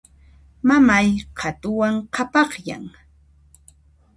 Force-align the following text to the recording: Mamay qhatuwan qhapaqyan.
Mamay 0.67 1.07
qhatuwan 1.37 1.95
qhapaqyan. 2.13 2.83